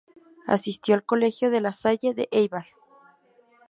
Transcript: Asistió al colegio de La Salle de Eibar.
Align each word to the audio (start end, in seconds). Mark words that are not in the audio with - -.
Asistió 0.47 0.95
al 0.95 1.03
colegio 1.03 1.51
de 1.51 1.61
La 1.61 1.73
Salle 1.73 2.15
de 2.15 2.27
Eibar. 2.31 2.65